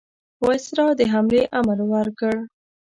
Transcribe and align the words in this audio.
وایسرا 0.43 0.87
د 0.99 1.01
حملې 1.13 1.41
امر 1.59 1.79
ورکړ. 1.93 2.35